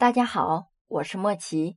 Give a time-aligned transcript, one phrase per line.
[0.00, 1.76] 大家好，我是莫奇。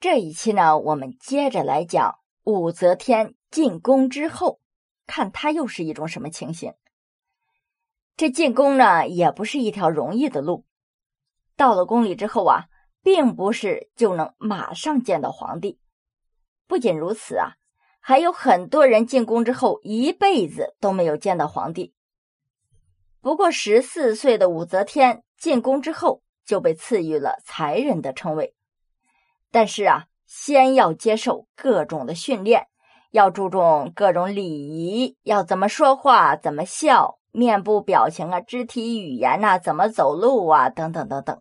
[0.00, 4.58] 这一期呢，我们接着来讲武则天进宫之后，
[5.06, 6.74] 看她又是一种什么情形。
[8.16, 10.66] 这进宫呢，也不是一条容易的路。
[11.54, 12.64] 到了宫里之后啊，
[13.00, 15.78] 并不是就能马上见到皇帝。
[16.66, 17.52] 不仅如此啊，
[18.00, 21.94] 还有很多人进宫之后一辈子都没有见到皇帝。
[23.20, 26.24] 不过十四岁的武则天进宫之后。
[26.50, 28.56] 就被赐予了才人的称谓，
[29.52, 32.66] 但是啊，先要接受各种的训练，
[33.12, 41.40] 要注重各种礼仪，要怎么说话，怎么笑，面部表情啊，肢体语言呐，怎么走路啊，等等等等。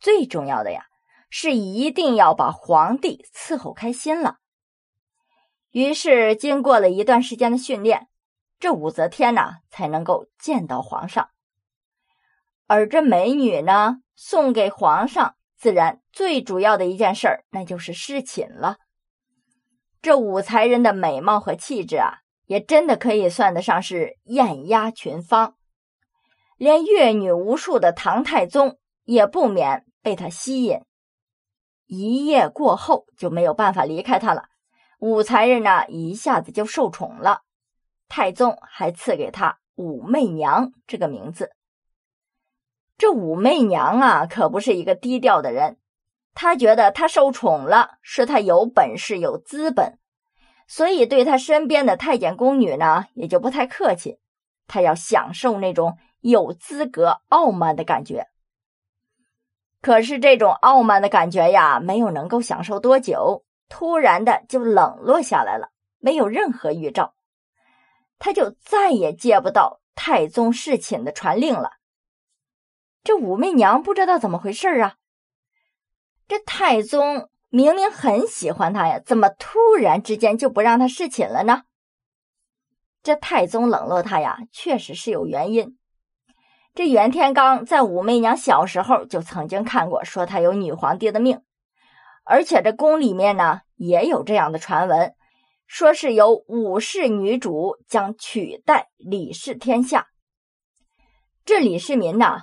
[0.00, 0.86] 最重要的呀，
[1.30, 4.38] 是一定要把皇帝伺候开心了。
[5.70, 8.08] 于是，经过了一段时间的训练，
[8.58, 11.28] 这武则天呐，才能够见到皇上。
[12.66, 18.78] 而这美女呢，送给皇上，自然最主要的一件事儿，那就是侍寝了。
[20.02, 25.56] 这武才人的美貌和气质啊，也真的可以算得上是艳压群芳，
[26.56, 30.80] 连阅女无数的唐太宗也不免被她吸引。
[31.86, 34.44] 一夜过后就没有办法离开她了。
[34.98, 37.42] 武才人呢，一下子就受宠了，
[38.08, 41.52] 太宗还赐给她武媚娘这个名字。
[42.98, 45.76] 这武媚娘啊，可不是一个低调的人。
[46.34, 49.98] 她觉得她受宠了，是她有本事、有资本，
[50.66, 54.18] 所以对她身边的太监宫女呢，也就不太客气。
[54.66, 58.28] 她要享受那种有资格、傲慢的感觉。
[59.82, 67.14] 可是这种傲慢的感觉呀，没有能够享受多久，突然的就冷落下来了，没有任何预兆，
[68.18, 71.72] 她就再也接不到太宗侍寝的传令了。
[73.06, 74.96] 这武媚娘不知道怎么回事啊！
[76.26, 81.62] 这太宗明明很喜欢她呀，怎么突然之间就不让她侍寝了呢？
[83.04, 85.78] 这太宗冷落她呀，确实是有原因。
[86.74, 91.40] 这袁天罡在武媚娘小时候就曾经看过，说她有女皇帝的命，
[92.24, 95.14] 而且这宫里面呢也有这样的传闻，
[95.68, 100.08] 说是有武氏女主将取代李氏天下。
[101.44, 102.40] 这李世民呢？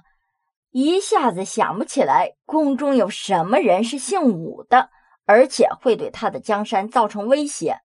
[0.74, 4.90] 一下子想不起来宫中有什么人是姓武的，
[5.26, 7.82] 而且会对他的江山造成威胁。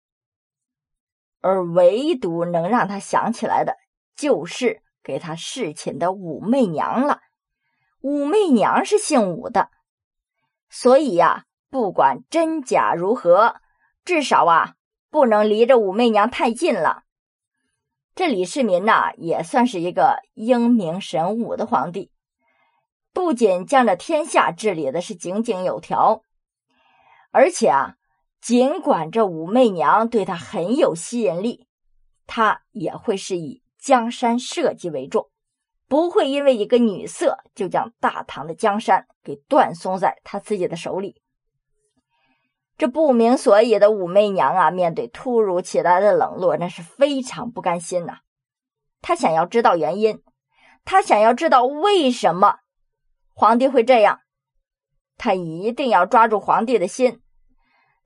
[1.41, 3.75] 而唯独能让他想起来的，
[4.15, 7.21] 就是给他侍寝的武媚娘了。
[8.03, 9.71] 武媚娘是姓武的，
[10.69, 13.56] 所以呀，不管真假如何，
[14.05, 14.75] 至少啊，
[15.09, 17.05] 不能离着武媚娘太近了。
[18.15, 22.11] 这李世民呐，也算是一个英明神武的皇帝。
[23.14, 26.22] 不仅将这天下治理的是井井有条，
[27.30, 27.94] 而且啊，
[28.41, 31.69] 尽管这武媚娘对他很有吸引力，
[32.26, 35.30] 他也会是以江山社稷为重，
[35.86, 41.22] 不会因为一个女色就将大唐的江山给断送在他自己的手里。
[42.76, 48.19] 这不明所以的武媚娘啊，面对突如其来的冷落，那是非常不甘心呐。
[49.00, 50.20] 她想要知道原因，
[50.84, 52.58] 她想要知道为什么。
[53.34, 54.21] 皇帝会这样，
[55.17, 57.21] 他一定要抓住皇帝的心，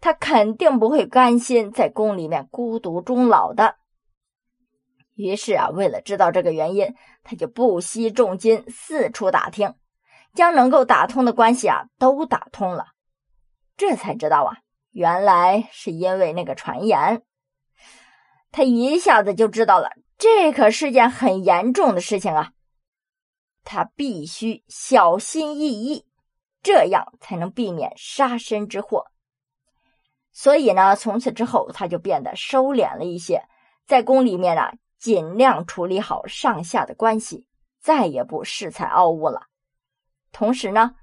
[0.01, 3.77] 他肯定不会甘心在宫里面孤独终老的。
[5.15, 6.95] 于是啊，为了知道这个原因，
[7.25, 9.75] 他就不惜重金四处打听，
[10.33, 12.87] 将能够打通的关系啊都打通了。
[13.77, 14.59] 这才知道啊，
[14.93, 17.23] 原来是因为那个传言。
[18.51, 22.53] 他一下子就知道了，这可是件很严重的事情啊。
[23.71, 26.07] 他必须小心翼翼，
[26.63, 29.05] 这样才能避免杀身之祸。
[30.33, 33.43] 所以呢，从此之后他就变得收敛了一些，
[33.87, 37.45] 在宫里面呢，尽量处理好上下的关系，
[37.79, 39.49] 再也不恃才傲物了。
[40.33, 40.95] 同时呢，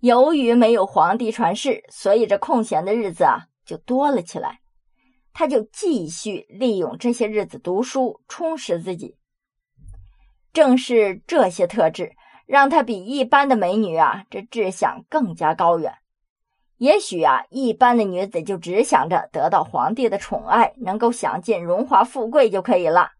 [0.00, 4.58] 由于没有皇帝传世，所以这空闲的日子啊就多了起来。
[5.32, 9.16] 他就继续利用这些日子读书，充实自己。
[10.52, 12.16] 正是这些特质，
[12.46, 15.94] 让她比一般的美女啊，这志向更加高远。
[16.78, 23.10] 也许啊，一般的女子就只想着得到皇帝的宠爱，能够享尽荣华富贵就可以了。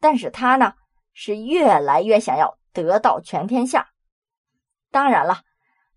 [0.00, 0.74] 但是她呢，
[1.12, 3.88] 是越来越想要得到全天下。
[4.92, 5.42] 当然了，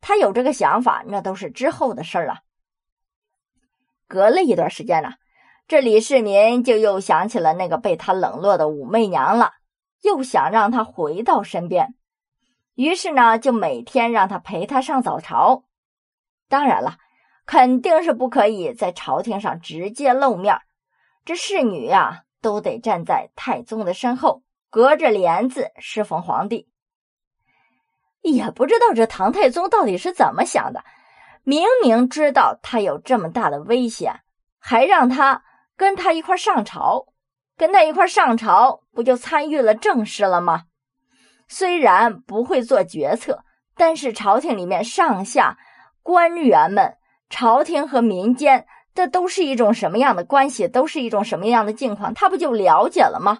[0.01, 2.39] 她有这个想法，那都是之后的事儿了。
[4.07, 5.13] 隔了一段时间呢，
[5.67, 9.53] 这李世民就又想起了那个被他冷落的武媚娘了。
[10.01, 11.95] 又想让他回到身边，
[12.75, 15.65] 于是呢，就每天让他陪他上早朝。
[16.47, 16.97] 当然了，
[17.45, 20.61] 肯定是不可以在朝廷上直接露面，
[21.25, 26.69] 这侍女呀都得站在太宗的身后，隔着帘子侍奉皇帝。
[28.21, 30.83] 也不知道这唐太宗到底是怎么想的，
[31.43, 34.21] 明明知道他有这么大的危险，
[34.57, 35.43] 还让他
[35.75, 37.08] 跟他一块上朝，
[37.59, 40.63] 跟他一块上朝，不就参与了政事了吗？
[41.49, 43.43] 虽然不会做决策，
[43.75, 45.57] 但是朝廷里面上下
[46.01, 46.95] 官员们、
[47.29, 48.65] 朝廷和民间，
[48.95, 50.69] 这都是一种什么样的关系？
[50.69, 52.13] 都是一种什么样的境况？
[52.13, 53.39] 他不就了解了吗？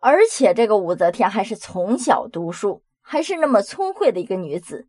[0.00, 4.88] 而且这个武则天还是从小读书，还是那么聪慧的一个女子。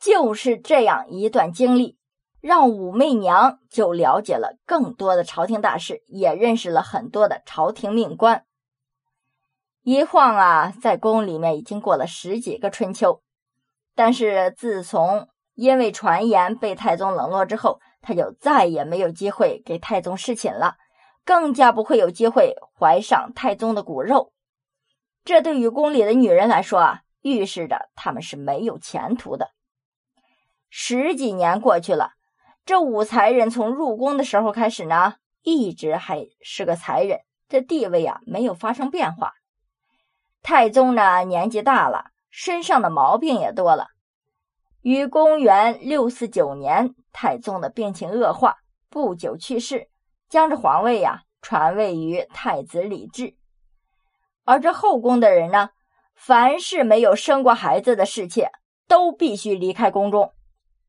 [0.00, 1.96] 就是这样一段经历，
[2.42, 8.44] 让武媚娘就了解了更多的朝廷大事，也认识了很多的朝廷命官。
[9.82, 13.22] 一晃啊，在宫里面已经过了十几个春秋，
[13.94, 20.74] 但是自从因为传言被太宗冷落之后，他就再也没有机会给太宗侍寝了，
[21.24, 24.32] 更加不会有机会怀上太宗的骨肉。
[25.24, 29.52] 这对于宫里的女人来说啊，预示着他们是没有前途的。
[30.68, 32.14] 十几年过去了，
[32.64, 39.32] 这武才人从入宫的时候开始呢，一直还是个才人，这地位啊没有发生变化。
[40.42, 43.88] 太宗呢，年纪大了，身上的毛病也多了。
[44.80, 48.56] 于公元六四九年，太宗的病情恶化，
[48.88, 49.88] 不久去世，
[50.28, 53.36] 将这皇位呀传位于太子李治。
[54.44, 55.70] 而这后宫的人呢，
[56.14, 58.50] 凡是没有生过孩子的侍妾，
[58.88, 60.32] 都必须离开宫中，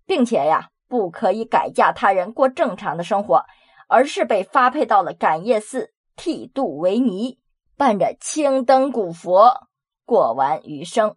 [0.07, 3.45] 并且呀，不可以改嫁他人过正常的生活，
[3.87, 7.39] 而是被发配到了感业寺剃度为尼。
[7.75, 9.67] 伴着青灯古佛
[10.05, 11.15] 过完余生，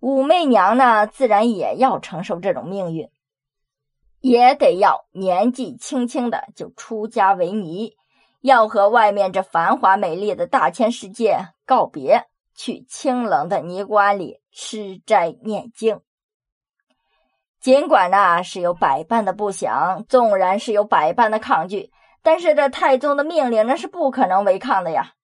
[0.00, 3.10] 武媚娘呢，自然也要承受这种命运，
[4.20, 7.94] 也得要年纪轻轻的就出家为尼，
[8.40, 12.24] 要和外面这繁华美丽的大千世界告别，
[12.54, 16.00] 去清冷的尼姑庵里吃斋念经。
[17.66, 21.90] 尽管呢是有百般的不想，纵然是有百般的抗拒。
[22.22, 25.14] 但是这太宗的命令那是不可能违抗的呀，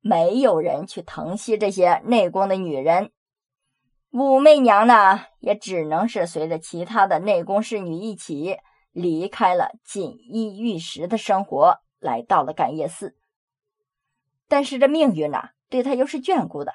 [0.00, 3.12] 没有人去疼惜这些内宫的女人，
[4.10, 8.58] 武媚娘呢也只能是随着其他的内宫侍女一起
[8.90, 13.14] 离开了锦衣玉食的生活，来到了感业寺。
[14.48, 16.72] 但是这命运呢，对她又是眷顾的。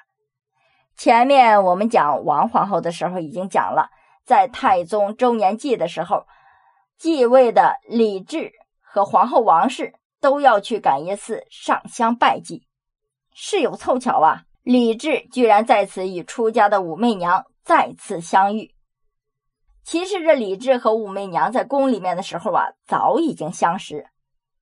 [0.96, 3.90] 前面我们讲王皇后的时候已经讲了，
[4.26, 6.26] 在太宗周年祭的时候，
[6.98, 8.52] 继位的李治。
[8.88, 9.92] 和皇后王氏
[10.22, 12.66] 都要去感业寺上香拜祭，
[13.34, 18.74] 事有凑巧啊，李治居然在此与出家的武媚娘再次相遇。
[19.84, 24.06] 其实这李治和武媚娘在宫里面的时候啊，早已经相识，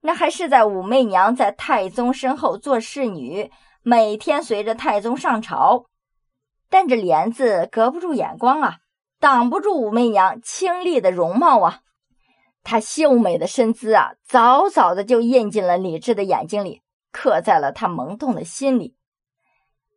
[0.00, 3.52] 那还是在武媚娘在太宗身后做侍女，
[3.82, 5.86] 每天随着太宗上朝，
[6.68, 8.78] 但这帘子隔不住眼光啊，
[9.20, 11.80] 挡不住武媚娘清丽的容貌啊。
[12.62, 16.82] 她秀美的身姿啊，早早的就印进了李治的眼睛里，
[17.12, 18.96] 刻在了他萌动的心里。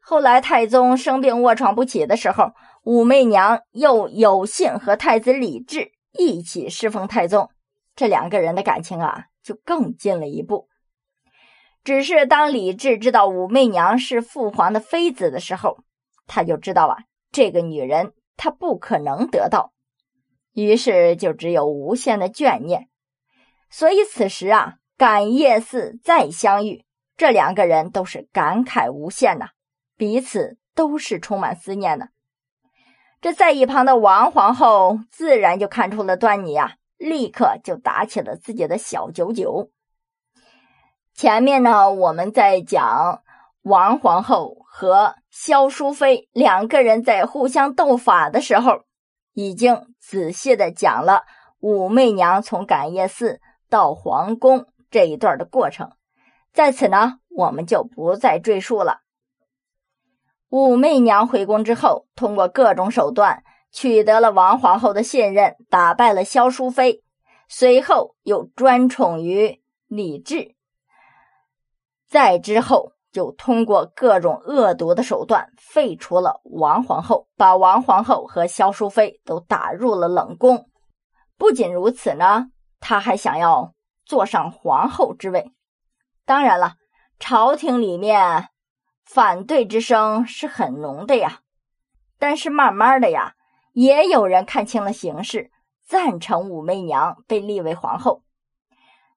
[0.02, 2.52] 后来太宗生病卧床不起的时候，
[2.84, 7.50] 武媚娘又有幸和太子李治一起侍奉太宗，
[7.95, 10.68] 这两个人的感情啊，就更近了一步。
[11.83, 15.78] 只是当李治知道武媚娘是父皇的妃子的时候，
[16.26, 16.97] 他就知道啊，
[17.31, 19.73] 这个女人他不可能得到。
[20.53, 22.87] 于是就只有无限的眷念，
[23.69, 29.49] 所以此时啊，感业寺再相遇，这两个人都是感慨无限呐，
[29.95, 32.09] 彼此都是充满思念的。
[33.21, 39.71] 这在一旁的王皇后自然就看出了端倪啊，立刻就打起了自己的小九九。
[41.13, 43.21] 前面呢，我们在讲
[43.63, 48.84] 王皇后和萧淑妃两个人在互相斗法的时候。
[49.34, 51.24] 已经仔细的讲了
[51.60, 55.94] 武媚娘从感业寺到皇宫这一段的过程，
[56.54, 59.02] 在此呢，我们就不再赘述了。
[60.50, 67.04] 武媚娘回宫之后，通过各种手段取得了王皇后的信任，打败了萧淑妃，
[67.48, 70.56] 随后又专宠于李治，
[72.07, 72.96] 再之后。
[73.11, 80.69] 就通过各种恶毒的手段废除了王皇后，把王皇后和萧淑妃都打入了冷宫。
[81.37, 82.47] 不仅如此呢，
[82.80, 83.73] 他还想要
[84.06, 85.54] 坐上皇后之位。
[86.26, 86.76] 当然了，
[87.19, 88.49] 朝廷里面
[89.06, 91.40] 反对之声是很浓的呀。
[92.19, 93.35] 但是慢慢的呀，
[93.73, 95.52] 也有人看清了形势，
[95.85, 98.23] 赞成武媚娘被立为皇后。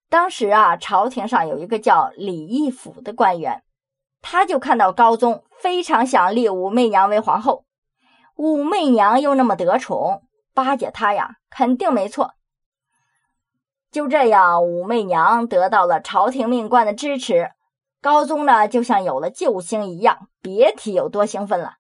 [0.08, 3.62] 当时啊，朝廷上有一个叫李义府的官员，
[4.22, 7.64] 他就看到高宗非常想立武媚娘为皇后，
[8.36, 10.22] 武媚娘又那么得宠，
[10.54, 12.34] 巴结他呀，肯定没错。
[13.90, 17.50] 就这样，武媚娘得到了朝廷命官的支持，
[18.00, 21.74] 高宗呢就像有了救星一样，别提有多兴奋了。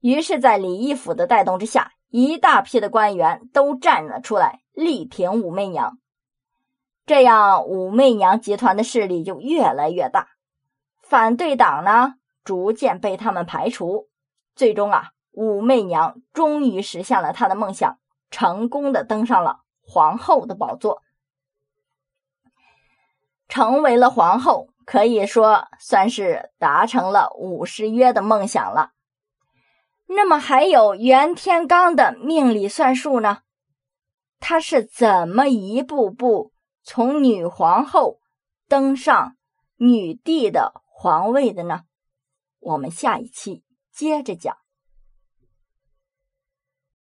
[0.00, 5.98] 于是，在李义府的带动之下，一大批的官员都站了出来，力挺武媚娘。
[7.06, 10.28] 这样，武媚娘集团的势力就越来越大，
[11.04, 14.08] 反对党呢逐渐被他们排除。
[14.56, 17.98] 最终啊，武媚娘终于实现了她的梦想，
[18.30, 19.60] 成功的登上了。
[19.86, 21.02] 皇后的宝座，
[23.48, 28.92] 成为了皇后，可以说算是达成了武士约的梦想了。
[30.06, 33.40] 那么，还有袁天罡的命理算术呢？
[34.40, 38.20] 他是怎么一步步从女皇后
[38.68, 39.36] 登上
[39.76, 41.82] 女帝的皇位的呢？
[42.60, 44.56] 我们下一期接着讲。